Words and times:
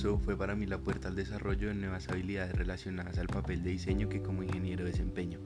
curso 0.00 0.18
fue 0.24 0.34
para 0.34 0.54
mí 0.54 0.64
la 0.64 0.78
puerta 0.78 1.08
al 1.08 1.14
desarrollo 1.14 1.68
de 1.68 1.74
nuevas 1.74 2.08
habilidades 2.08 2.54
relacionadas 2.54 3.18
al 3.18 3.26
papel 3.26 3.62
de 3.62 3.70
diseño 3.70 4.08
que 4.08 4.22
como 4.22 4.42
ingeniero 4.42 4.86
desempeño. 4.86 5.38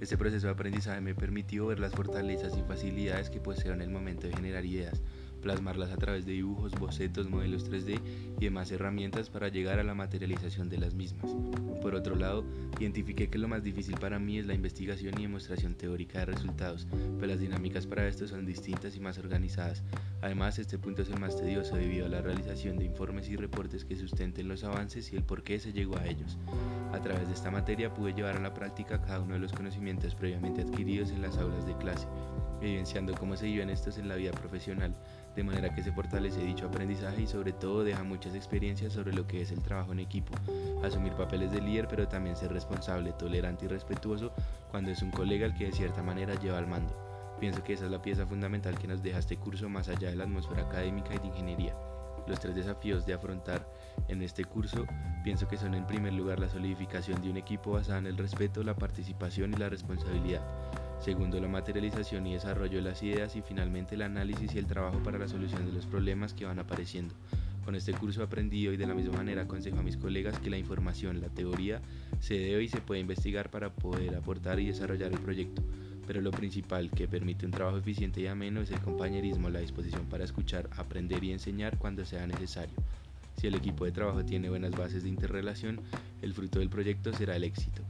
Este 0.00 0.16
proceso 0.16 0.46
de 0.46 0.54
aprendizaje 0.54 1.02
me 1.02 1.14
permitió 1.14 1.66
ver 1.66 1.80
las 1.80 1.92
fortalezas 1.92 2.56
y 2.56 2.62
facilidades 2.62 3.28
que 3.28 3.40
poseo 3.40 3.74
en 3.74 3.82
el 3.82 3.90
momento 3.90 4.26
de 4.26 4.34
generar 4.34 4.64
ideas, 4.64 5.02
plasmarlas 5.42 5.90
a 5.90 5.98
través 5.98 6.24
de 6.24 6.32
dibujos, 6.32 6.72
bocetos, 6.72 7.28
modelos 7.28 7.70
3D 7.70 8.00
y 8.40 8.44
demás 8.44 8.72
herramientas 8.72 9.28
para 9.28 9.48
llegar 9.48 9.78
a 9.78 9.84
la 9.84 9.94
materialización 9.94 10.70
de 10.70 10.78
las 10.78 10.94
mismas. 10.94 11.30
Por 11.82 11.94
otro 11.94 12.16
lado, 12.16 12.42
identifiqué 12.80 13.28
que 13.28 13.36
lo 13.36 13.48
más 13.48 13.62
difícil 13.62 13.98
para 13.98 14.18
mí 14.18 14.38
es 14.38 14.46
la 14.46 14.54
investigación 14.54 15.18
y 15.18 15.22
demostración 15.22 15.74
teórica 15.74 16.20
de 16.20 16.26
resultados, 16.26 16.86
pero 16.90 17.26
las 17.26 17.40
dinámicas 17.40 17.86
para 17.86 18.08
esto 18.08 18.26
son 18.26 18.46
distintas 18.46 18.96
y 18.96 19.00
más 19.00 19.18
organizadas. 19.18 19.82
Además, 20.24 20.58
este 20.58 20.78
punto 20.78 21.02
es 21.02 21.10
el 21.10 21.20
más 21.20 21.36
tedioso 21.36 21.76
debido 21.76 22.06
a 22.06 22.08
la 22.08 22.22
realización 22.22 22.78
de 22.78 22.86
informes 22.86 23.28
y 23.28 23.36
reportes 23.36 23.84
que 23.84 23.94
sustenten 23.94 24.48
los 24.48 24.64
avances 24.64 25.12
y 25.12 25.16
el 25.16 25.22
por 25.22 25.42
qué 25.42 25.60
se 25.60 25.74
llegó 25.74 25.98
a 25.98 26.06
ellos. 26.06 26.38
A 26.94 26.98
través 26.98 27.28
de 27.28 27.34
esta 27.34 27.50
materia 27.50 27.92
pude 27.92 28.14
llevar 28.14 28.38
a 28.38 28.40
la 28.40 28.54
práctica 28.54 29.02
cada 29.02 29.20
uno 29.20 29.34
de 29.34 29.40
los 29.40 29.52
conocimientos 29.52 30.14
previamente 30.14 30.62
adquiridos 30.62 31.10
en 31.10 31.20
las 31.20 31.36
aulas 31.36 31.66
de 31.66 31.76
clase, 31.76 32.06
evidenciando 32.62 33.12
cómo 33.12 33.36
se 33.36 33.44
viven 33.44 33.68
estos 33.68 33.98
en 33.98 34.08
la 34.08 34.14
vida 34.14 34.30
profesional, 34.30 34.96
de 35.36 35.44
manera 35.44 35.74
que 35.74 35.82
se 35.82 35.92
fortalece 35.92 36.42
dicho 36.42 36.68
aprendizaje 36.68 37.20
y 37.20 37.26
sobre 37.26 37.52
todo 37.52 37.84
deja 37.84 38.02
muchas 38.02 38.34
experiencias 38.34 38.94
sobre 38.94 39.12
lo 39.12 39.26
que 39.26 39.42
es 39.42 39.52
el 39.52 39.60
trabajo 39.60 39.92
en 39.92 39.98
equipo, 39.98 40.32
asumir 40.82 41.12
papeles 41.12 41.52
de 41.52 41.60
líder 41.60 41.86
pero 41.86 42.08
también 42.08 42.34
ser 42.34 42.50
responsable, 42.50 43.12
tolerante 43.12 43.66
y 43.66 43.68
respetuoso 43.68 44.32
cuando 44.70 44.90
es 44.90 45.02
un 45.02 45.10
colega 45.10 45.44
el 45.44 45.54
que 45.54 45.66
de 45.66 45.72
cierta 45.72 46.02
manera 46.02 46.34
lleva 46.40 46.56
al 46.56 46.66
mando. 46.66 47.13
Pienso 47.40 47.62
que 47.62 47.74
esa 47.74 47.86
es 47.86 47.90
la 47.90 48.02
pieza 48.02 48.26
fundamental 48.26 48.78
que 48.78 48.88
nos 48.88 49.02
deja 49.02 49.18
este 49.18 49.36
curso 49.36 49.68
más 49.68 49.88
allá 49.88 50.10
de 50.10 50.16
la 50.16 50.24
atmósfera 50.24 50.62
académica 50.62 51.14
y 51.14 51.18
de 51.18 51.26
ingeniería. 51.26 51.74
Los 52.26 52.40
tres 52.40 52.54
desafíos 52.54 53.04
de 53.04 53.12
afrontar 53.12 53.68
en 54.08 54.22
este 54.22 54.44
curso 54.44 54.86
pienso 55.22 55.46
que 55.46 55.58
son 55.58 55.74
en 55.74 55.86
primer 55.86 56.14
lugar 56.14 56.38
la 56.38 56.48
solidificación 56.48 57.20
de 57.20 57.30
un 57.30 57.36
equipo 57.36 57.72
basado 57.72 57.98
en 57.98 58.06
el 58.06 58.16
respeto, 58.16 58.62
la 58.62 58.74
participación 58.74 59.52
y 59.52 59.56
la 59.56 59.68
responsabilidad 59.68 60.42
segundo 61.04 61.38
la 61.38 61.48
materialización 61.48 62.26
y 62.26 62.32
desarrollo 62.32 62.78
de 62.78 62.82
las 62.82 63.02
ideas 63.02 63.36
y 63.36 63.42
finalmente 63.42 63.94
el 63.94 64.00
análisis 64.00 64.54
y 64.54 64.58
el 64.58 64.66
trabajo 64.66 65.02
para 65.02 65.18
la 65.18 65.28
solución 65.28 65.66
de 65.66 65.72
los 65.72 65.84
problemas 65.84 66.32
que 66.32 66.46
van 66.46 66.58
apareciendo. 66.58 67.14
Con 67.62 67.74
este 67.74 67.92
curso 67.92 68.22
aprendido 68.22 68.72
y 68.72 68.78
de 68.78 68.86
la 68.86 68.94
misma 68.94 69.18
manera 69.18 69.42
aconsejo 69.42 69.78
a 69.78 69.82
mis 69.82 69.98
colegas 69.98 70.38
que 70.38 70.48
la 70.48 70.56
información, 70.56 71.20
la 71.20 71.28
teoría, 71.28 71.82
se 72.20 72.38
debe 72.38 72.64
y 72.64 72.68
se 72.68 72.80
puede 72.80 73.02
investigar 73.02 73.50
para 73.50 73.70
poder 73.74 74.14
aportar 74.16 74.60
y 74.60 74.66
desarrollar 74.66 75.12
el 75.12 75.20
proyecto, 75.20 75.62
pero 76.06 76.20
lo 76.20 76.30
principal 76.30 76.90
que 76.90 77.08
permite 77.08 77.46
un 77.46 77.52
trabajo 77.52 77.78
eficiente 77.78 78.20
y 78.20 78.26
ameno 78.26 78.60
es 78.60 78.70
el 78.70 78.80
compañerismo, 78.80 79.50
la 79.50 79.60
disposición 79.60 80.06
para 80.06 80.24
escuchar, 80.24 80.68
aprender 80.76 81.22
y 81.24 81.32
enseñar 81.32 81.78
cuando 81.78 82.04
sea 82.04 82.26
necesario. 82.26 82.76
Si 83.36 83.46
el 83.46 83.54
equipo 83.54 83.84
de 83.84 83.92
trabajo 83.92 84.24
tiene 84.24 84.48
buenas 84.48 84.72
bases 84.72 85.02
de 85.02 85.08
interrelación, 85.08 85.80
el 86.22 86.32
fruto 86.32 86.60
del 86.60 86.68
proyecto 86.68 87.12
será 87.12 87.36
el 87.36 87.44
éxito. 87.44 87.82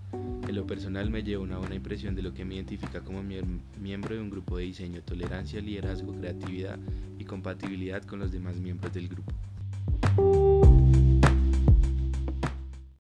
En 0.49 0.55
lo 0.55 0.67
personal 0.67 1.11
me 1.11 1.23
llevo 1.23 1.43
una 1.43 1.59
buena 1.59 1.75
impresión 1.75 2.15
de 2.15 2.23
lo 2.23 2.35
que 2.35 2.45
me 2.45 2.55
identifica 2.55 3.01
como 3.01 3.23
miembro 3.23 4.15
de 4.15 4.21
un 4.21 4.31
grupo 4.31 4.57
de 4.57 4.65
diseño, 4.65 5.03
tolerancia, 5.03 5.61
liderazgo, 5.61 6.13
creatividad 6.15 6.79
y 7.19 7.25
compatibilidad 7.25 8.03
con 8.03 8.19
los 8.19 8.33
demás 8.33 8.57
miembros 8.57 8.93
del 8.93 9.09
grupo. 9.09 9.33